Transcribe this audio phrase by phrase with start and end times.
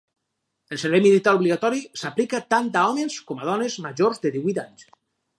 [0.75, 4.87] El servei militar obligatori s'aplica tant a homes com a dones majors de divuit anys.